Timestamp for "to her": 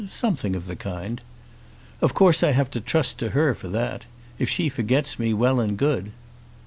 3.19-3.53